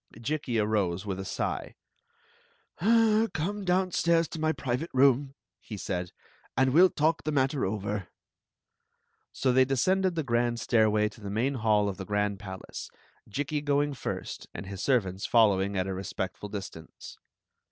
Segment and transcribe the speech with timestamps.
[0.19, 1.75] Jikki arose with a sigh."
[2.79, 6.11] Come downstairs to my private room, he said,
[6.57, 8.07] "and we 11 talk the matter over."
[9.31, 12.89] So they descended the grand stairway to the main hall of the grand palace,
[13.29, 16.87] Jikki going first and his servants following at a respectful distaree.